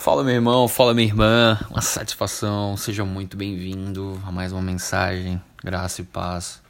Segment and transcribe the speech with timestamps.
[0.00, 5.42] Fala meu irmão, fala minha irmã, uma satisfação, seja muito bem-vindo a mais uma mensagem,
[5.62, 6.62] graça e paz.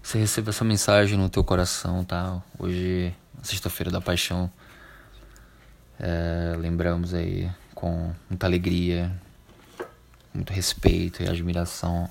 [0.00, 2.40] Você receba essa mensagem no teu coração, tá?
[2.56, 3.12] Hoje,
[3.42, 4.48] sexta-feira da paixão,
[5.98, 9.12] é, lembramos aí com muita alegria,
[10.32, 12.08] muito respeito e admiração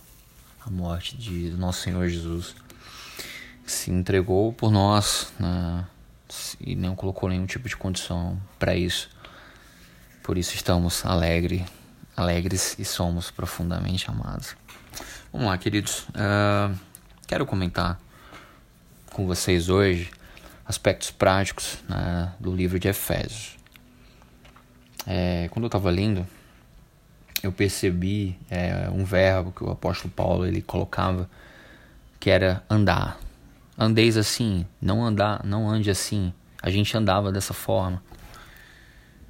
[0.67, 2.53] a morte de nosso Senhor Jesus,
[3.63, 5.85] que se entregou por nós né?
[6.59, 9.14] e não colocou nenhum tipo de condição para isso
[10.25, 11.63] por isso estamos alegre,
[12.17, 14.55] alegres e somos profundamente amados.
[15.31, 15.99] Vamos lá, queridos.
[16.09, 16.75] Uh,
[17.27, 17.99] quero comentar
[19.11, 20.09] com vocês hoje
[20.65, 23.55] aspectos práticos né, do livro de Efésios.
[25.05, 26.25] É, quando eu estava lendo,
[27.43, 31.29] eu percebi é, um verbo que o apóstolo Paulo ele colocava
[32.19, 33.19] que era andar.
[33.77, 36.33] Andeis assim, não andar, não ande assim.
[36.63, 38.01] A gente andava dessa forma.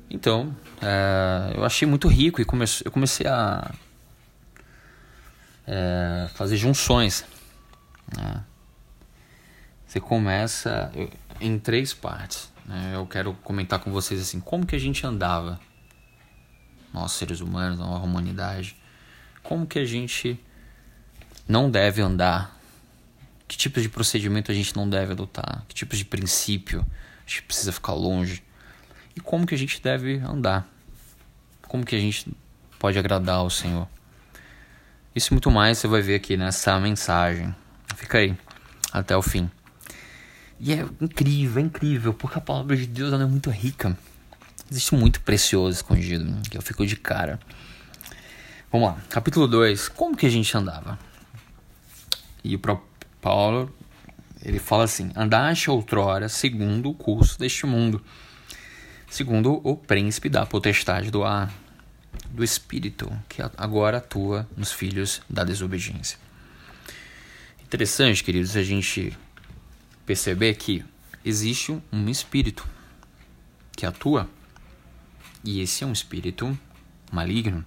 [0.09, 2.45] Então, é, eu achei muito rico e
[2.85, 3.71] eu comecei a
[5.67, 7.25] é, fazer junções.
[8.15, 8.43] Né?
[9.85, 10.91] Você começa
[11.39, 12.51] em três partes.
[12.65, 12.91] Né?
[12.93, 15.59] Eu quero comentar com vocês assim, como que a gente andava,
[16.93, 18.75] nós seres humanos, a humanidade,
[19.43, 20.39] como que a gente
[21.47, 22.57] não deve andar,
[23.47, 26.85] que tipos de procedimento a gente não deve adotar, que tipos de princípio
[27.25, 28.43] a gente precisa ficar longe
[29.15, 30.67] e como que a gente deve andar,
[31.67, 32.27] como que a gente
[32.77, 33.87] pode agradar ao Senhor.
[35.15, 37.55] Isso e muito mais você vai ver aqui nessa mensagem.
[37.95, 38.37] Fica aí
[38.91, 39.49] até o fim.
[40.59, 43.97] E é incrível, é incrível, porque a palavra de Deus é muito rica.
[44.69, 47.39] Existe muito precioso escondido, que eu fico de cara.
[48.71, 49.89] Vamos lá, capítulo 2.
[49.89, 50.99] Como que a gente andava?
[52.43, 52.87] E o próprio
[53.21, 53.73] Paulo,
[54.43, 58.03] ele fala assim: Andaste outrora segundo o curso deste mundo
[59.09, 61.53] segundo o príncipe da potestade do ar,
[62.29, 66.17] do espírito, que agora atua nos filhos da desobediência.
[67.63, 69.17] Interessante, queridos, a gente
[70.05, 70.83] perceber que
[71.23, 72.67] existe um espírito
[73.75, 74.29] que atua
[75.43, 76.57] e esse é um espírito
[77.11, 77.65] maligno.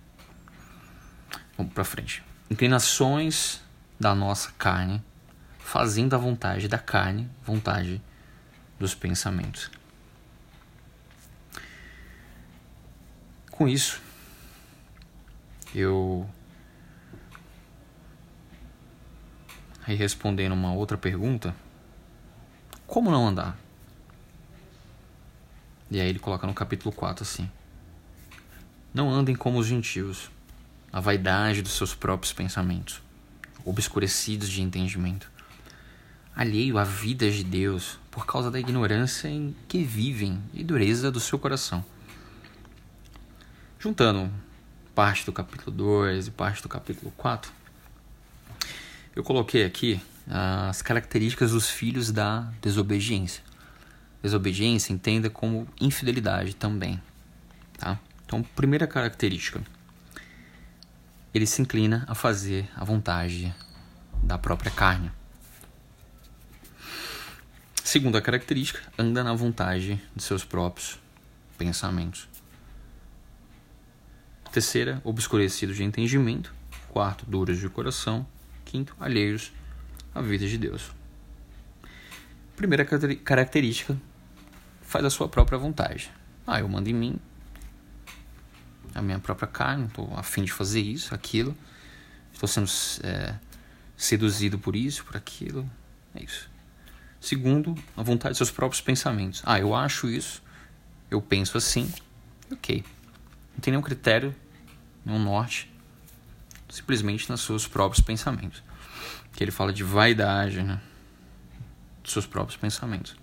[1.57, 2.23] Vamos para frente.
[2.51, 3.61] Inclinações
[4.01, 5.03] da nossa carne,
[5.59, 8.01] fazendo a vontade da carne, vontade
[8.79, 9.71] dos pensamentos.
[13.59, 14.01] Com isso,
[15.75, 16.25] eu
[19.85, 21.53] aí respondendo uma outra pergunta,
[22.87, 23.59] como não andar?
[25.91, 27.51] E aí ele coloca no capítulo 4 assim:
[28.95, 30.31] Não andem como os gentios,
[30.93, 33.03] a vaidade dos seus próprios pensamentos,
[33.65, 35.29] obscurecidos de entendimento,
[36.33, 41.19] alheio à vida de Deus por causa da ignorância em que vivem e dureza do
[41.19, 41.85] seu coração
[43.81, 44.29] Juntando
[44.93, 47.53] parte do capítulo 2 e parte do capítulo 4,
[49.15, 53.41] eu coloquei aqui as características dos filhos da desobediência.
[54.21, 57.01] Desobediência entenda como infidelidade também.
[57.77, 58.01] Tá?
[58.27, 59.63] Então, primeira característica:
[61.33, 63.55] ele se inclina a fazer a vontade
[64.25, 65.13] da própria carne.
[67.85, 70.99] Segunda característica, anda na vontade de seus próprios
[71.57, 72.29] pensamentos.
[74.53, 76.55] Terceira, obscurecidos de entendimento.
[76.89, 78.27] Quarto, duros de coração.
[78.65, 79.53] Quinto, alheios
[80.15, 80.91] à vida de Deus.
[82.57, 83.97] Primeira característica,
[84.83, 86.11] faz a sua própria vontade.
[86.47, 87.21] Ah, eu mando em mim
[88.95, 91.57] a minha própria carne, estou afim de fazer isso, aquilo.
[92.33, 92.69] Estou sendo
[93.05, 93.35] é,
[93.97, 95.69] seduzido por isso, por aquilo.
[96.15, 96.51] É isso.
[97.21, 99.43] Segundo, a vontade de seus próprios pensamentos.
[99.45, 100.43] Ah, eu acho isso,
[101.11, 101.93] eu penso assim,
[102.51, 102.85] ok.
[103.59, 104.33] Não tem nenhum critério,
[105.05, 105.69] nenhum norte,
[106.69, 108.63] simplesmente nos seus próprios pensamentos.
[109.33, 110.81] Que ele fala de vaidade, né?
[112.01, 113.17] Dos seus próprios pensamentos.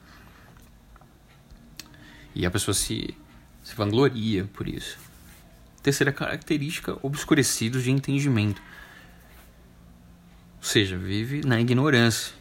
[2.36, 3.16] E a pessoa se,
[3.64, 4.98] se vangloria por isso.
[5.82, 8.62] Terceira característica, obscurecidos de entendimento.
[10.58, 12.34] Ou seja, vive na ignorância.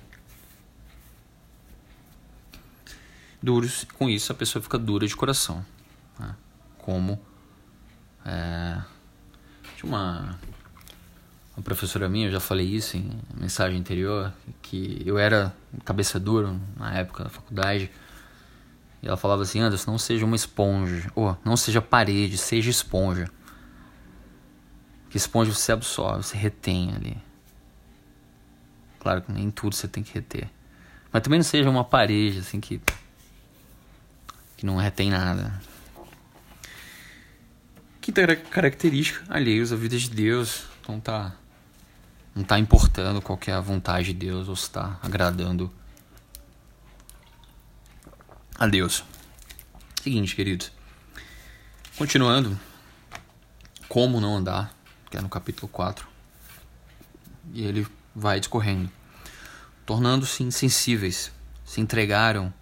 [3.41, 5.65] Duros, com isso a pessoa fica dura de coração.
[6.19, 6.35] Né?
[6.79, 7.25] Como
[8.25, 8.81] é,
[9.77, 10.39] tinha uma,
[11.57, 14.33] uma professora minha, eu já falei isso em mensagem anterior,
[14.63, 15.55] que eu era
[15.85, 17.91] cabeça dura na época da faculdade.
[19.03, 23.29] E ela falava assim: Anderson, não seja uma esponja, ou não seja parede, seja esponja.
[25.11, 27.17] Que esponja você absorve, você retém ali.
[28.99, 30.51] Claro que nem tudo você tem que reter.
[31.13, 32.81] Mas também não seja uma parede, assim, que,
[34.57, 35.61] que não retém nada.
[38.05, 40.65] Quinta característica, alheios à vida de Deus.
[40.83, 41.35] Então tá.
[42.35, 45.73] Não tá importando qual é a vontade de Deus ou se está agradando
[48.59, 49.03] a Deus.
[50.03, 50.71] Seguinte, queridos.
[51.97, 52.61] Continuando.
[53.89, 54.77] Como não andar,
[55.11, 56.07] que é no capítulo 4.
[57.55, 58.91] E ele vai discorrendo.
[59.87, 61.33] Tornando-se insensíveis,
[61.65, 62.53] se entregaram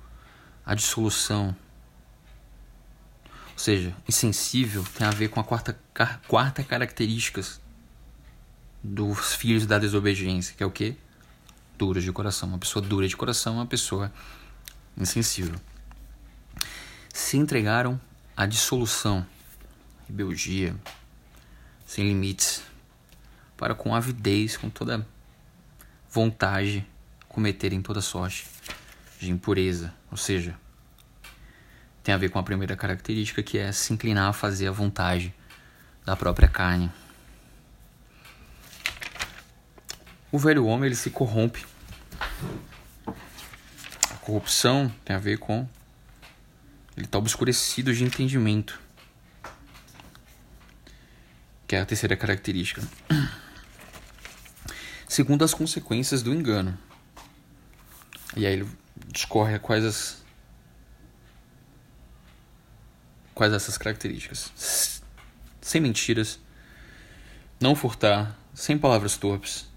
[0.64, 1.52] à dissolução
[3.62, 5.78] seja, insensível tem a ver com a quarta,
[6.26, 7.40] quarta característica
[8.82, 10.96] dos filhos da desobediência, que é o que?
[11.78, 12.48] Duros de coração.
[12.48, 14.12] Uma pessoa dura de coração é uma pessoa
[14.96, 15.54] insensível.
[17.14, 18.00] Se entregaram
[18.36, 19.24] à dissolução,
[20.08, 20.74] rebeldia,
[21.86, 22.64] sem limites,
[23.56, 25.06] para com avidez, com toda
[26.10, 26.84] vontade,
[27.28, 28.44] cometerem toda sorte
[29.20, 30.58] de impureza, ou seja,
[32.02, 35.34] tem a ver com a primeira característica, que é se inclinar a fazer a vontade
[36.04, 36.90] da própria carne.
[40.30, 41.64] O velho homem ele se corrompe.
[43.06, 45.68] A corrupção tem a ver com
[46.96, 48.78] ele está obscurecido de entendimento,
[51.66, 52.82] que é a terceira característica.
[55.08, 56.76] Segundo as consequências do engano.
[58.36, 58.68] E aí ele
[59.08, 60.21] discorre quais as
[63.42, 65.02] quais essas características.
[65.60, 66.38] Sem mentiras,
[67.60, 69.68] não furtar, sem palavras torpes,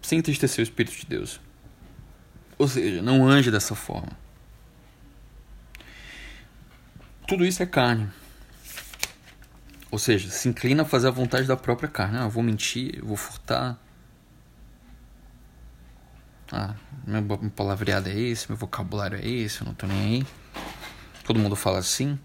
[0.00, 1.40] sem entristecer o Espírito de Deus.
[2.56, 4.12] Ou seja, não ande dessa forma.
[7.26, 8.08] Tudo isso é carne.
[9.90, 12.18] Ou seja, se inclina a fazer a vontade da própria carne.
[12.18, 13.76] Ah, vou mentir, vou furtar.
[16.52, 16.74] Ah,
[17.04, 20.26] meu palavreado é esse, meu vocabulário é esse, eu não tô nem aí.
[21.28, 22.18] Todo mundo fala assim.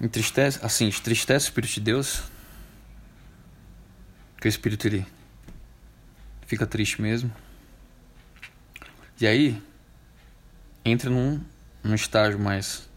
[0.00, 2.22] Entristece, assim, entristece o Espírito de Deus.
[4.40, 5.06] Que o Espírito ele
[6.46, 7.30] fica triste mesmo.
[9.20, 9.62] E aí
[10.82, 11.38] entra num,
[11.82, 12.88] num estágio mais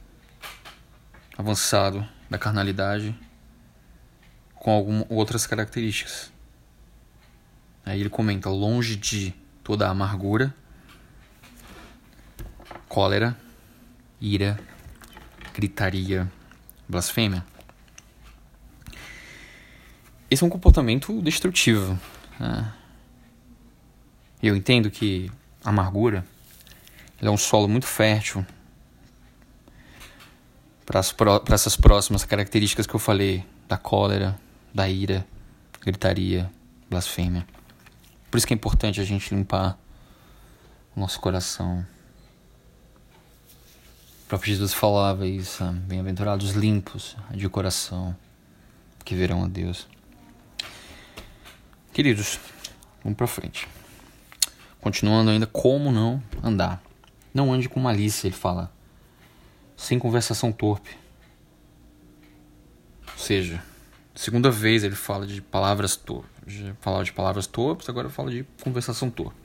[1.37, 3.13] avançado da carnalidade
[4.55, 6.31] com algumas outras características.
[7.85, 10.55] Aí ele comenta longe de toda a amargura,
[12.87, 13.37] cólera,
[14.19, 14.59] ira,
[15.53, 16.31] gritaria,
[16.87, 17.45] blasfêmia.
[20.29, 21.99] Esse é um comportamento destrutivo.
[22.39, 22.73] Né?
[24.41, 25.31] Eu entendo que
[25.63, 26.25] a amargura
[27.21, 28.45] é um solo muito fértil
[30.85, 31.01] para
[31.55, 34.39] essas próximas características que eu falei da cólera,
[34.73, 35.25] da ira,
[35.81, 36.49] gritaria,
[36.89, 37.45] blasfêmia.
[38.29, 39.77] Por isso que é importante a gente limpar
[40.95, 41.85] o nosso coração
[44.27, 48.13] o próprio Jesus falava isso, bem-aventurados limpos de coração,
[49.05, 49.87] que verão a Deus.
[51.93, 52.37] Queridos,
[53.01, 53.69] vamos para frente.
[54.81, 56.83] Continuando ainda, como não andar?
[57.33, 58.69] Não ande com malícia, ele fala,
[59.77, 60.97] sem conversação torpe.
[63.13, 63.63] Ou seja,
[64.13, 66.65] segunda vez ele fala de palavras torpes.
[66.81, 69.39] Falava de palavras torpes, agora fala de conversação torpe.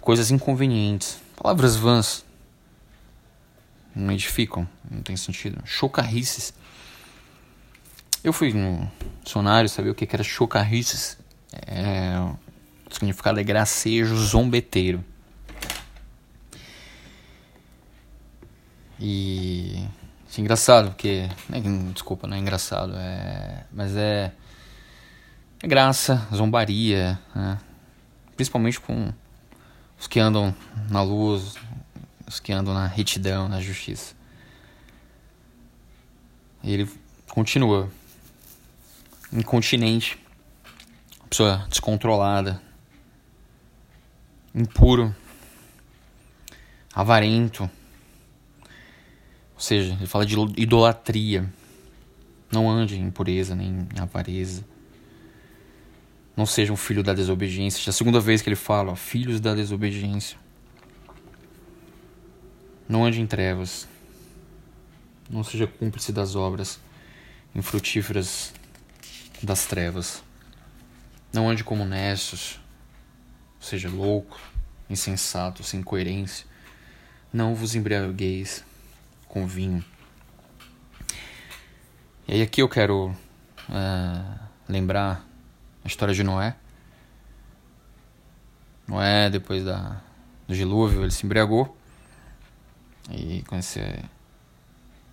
[0.00, 2.27] Coisas inconvenientes, palavras vãs
[3.98, 5.60] não edificam, não tem sentido.
[5.64, 6.52] Chocarrices.
[8.22, 8.90] Eu fui no
[9.22, 11.18] dicionário saber o que era chocarrices.
[11.52, 12.18] É,
[12.90, 15.04] o significado é gracejo zombeteiro.
[19.00, 19.86] E.
[20.28, 21.28] Isso é engraçado, porque.
[21.52, 21.60] É,
[21.92, 24.32] desculpa, não é engraçado, é, mas é.
[25.60, 27.58] É graça, zombaria, né?
[28.36, 29.12] principalmente com
[29.98, 30.54] os que andam
[30.88, 31.56] na luz,
[32.28, 34.14] os que andam na retidão, na justiça.
[36.62, 36.88] E ele
[37.28, 37.90] continua.
[39.32, 40.18] Incontinente.
[41.30, 42.60] Pessoa descontrolada.
[44.54, 45.14] Impuro.
[46.94, 47.62] Avarento.
[49.54, 51.50] Ou seja, ele fala de idolatria.
[52.52, 54.64] Não ande em impureza nem em avareza.
[56.36, 57.88] Não seja um filho da desobediência.
[57.88, 60.38] É a segunda vez que ele fala, ó, filhos da desobediência.
[62.88, 63.86] Não ande em trevas.
[65.28, 66.80] Não seja cúmplice das obras
[67.54, 68.52] infrutíferas
[69.42, 70.22] das trevas.
[71.32, 72.58] Não ande como nessos,
[73.60, 74.40] seja louco,
[74.88, 76.46] insensato, sem coerência.
[77.32, 78.64] Não vos embriagueis
[79.28, 79.84] com vinho.
[82.26, 83.14] E aí aqui eu quero
[83.68, 85.24] uh, lembrar
[85.84, 86.56] a história de Noé.
[88.86, 90.00] Noé, depois da,
[90.46, 91.77] do dilúvio, ele se embriagou.
[93.10, 93.80] E com esse,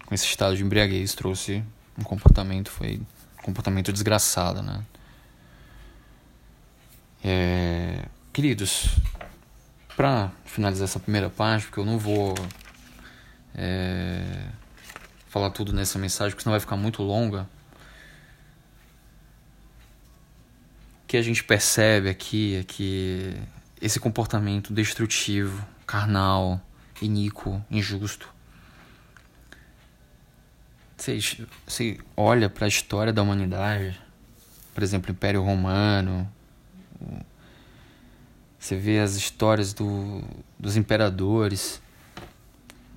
[0.06, 1.64] com esse estado de embriaguez trouxe
[1.98, 3.02] um comportamento, foi
[3.40, 4.84] um comportamento desgraçado, né?
[7.24, 8.90] É, queridos,
[9.96, 12.36] para finalizar essa primeira parte, porque eu não vou
[13.56, 14.48] é,
[15.30, 17.48] falar tudo nessa mensagem, porque senão vai ficar muito longa.
[21.04, 23.34] O que a gente percebe aqui é que
[23.82, 26.62] esse comportamento destrutivo, carnal,
[27.02, 28.34] iníquo, injusto,
[30.98, 34.00] você, olha para a história da humanidade,
[34.74, 36.30] por exemplo, Império Romano,
[38.58, 40.24] você vê as histórias do,
[40.58, 41.82] dos imperadores,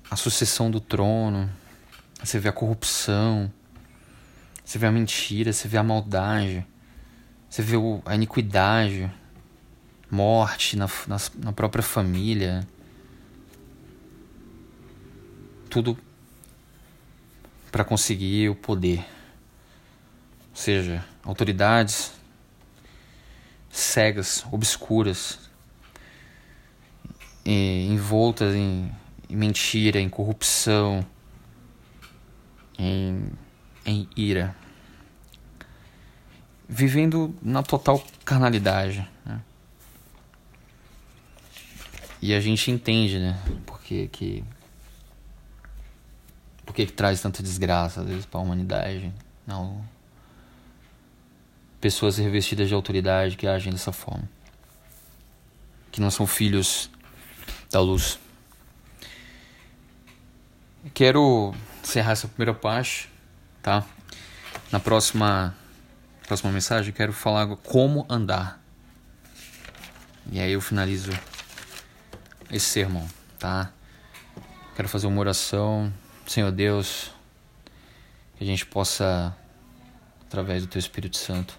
[0.09, 1.49] a sucessão do trono,
[2.23, 3.51] você vê a corrupção,
[4.63, 6.65] você vê a mentira, você vê a maldade,
[7.49, 7.75] você vê
[8.05, 9.11] a iniquidade,
[10.09, 12.67] morte na, na, na própria família.
[15.69, 15.97] Tudo
[17.71, 19.05] para conseguir o poder.
[20.49, 22.11] Ou seja, autoridades
[23.69, 25.39] cegas, obscuras,
[27.45, 28.91] envoltas em,
[29.29, 31.05] em mentira, em corrupção,
[32.77, 33.31] em,
[33.85, 34.55] em ira,
[36.67, 39.07] vivendo na total carnalidade.
[39.25, 39.41] Né?
[42.21, 43.39] E a gente entende, né?
[43.65, 44.43] Porque que
[46.69, 49.11] porque que traz tanta desgraça às vezes para a humanidade,
[49.47, 49.83] não
[51.81, 54.29] pessoas revestidas de autoridade que agem dessa forma,
[55.91, 56.87] que não são filhos
[57.71, 58.19] da luz.
[60.93, 63.09] Quero encerrar essa primeira parte,
[63.63, 63.83] tá?
[64.71, 65.55] Na próxima
[66.27, 68.61] próxima mensagem quero falar como andar.
[70.31, 71.11] E aí eu finalizo
[72.51, 73.09] esse sermão,
[73.39, 73.71] tá?
[74.75, 75.91] Quero fazer uma oração,
[76.29, 77.09] Senhor Deus,
[78.37, 79.35] que a gente possa
[80.21, 81.57] através do teu Espírito Santo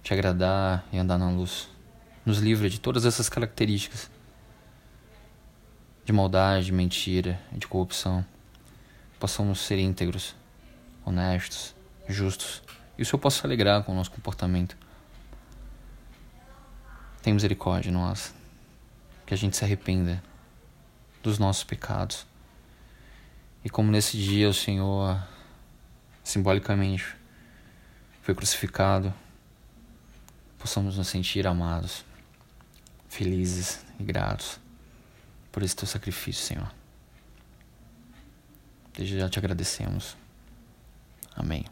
[0.00, 1.68] te agradar e andar na luz.
[2.24, 4.08] Nos livra de todas essas características
[6.04, 8.24] de maldade, de mentira de corrupção.
[9.18, 10.36] Possamos ser íntegros,
[11.04, 11.74] honestos,
[12.08, 12.62] justos.
[12.96, 14.76] E o Senhor possa alegrar com o nosso comportamento.
[17.24, 18.32] Tem misericórdia de nós.
[19.26, 20.22] Que a gente se arrependa
[21.24, 22.24] dos nossos pecados.
[23.64, 25.20] E como nesse dia o Senhor,
[26.22, 27.16] simbolicamente,
[28.22, 29.12] foi crucificado,
[30.58, 32.04] possamos nos sentir amados,
[33.08, 34.60] felizes e gratos
[35.50, 36.72] por esse teu sacrifício, Senhor.
[38.96, 40.16] Desde já te agradecemos.
[41.34, 41.64] Amém.